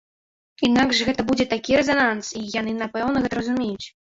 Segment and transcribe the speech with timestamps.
[0.67, 3.87] Інакш гэта будзе такі рэзананс, і яны, напэўна, гэта разумеюць.